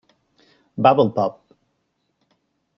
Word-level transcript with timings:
Bubble 0.87 1.13
Pop! 1.13 1.37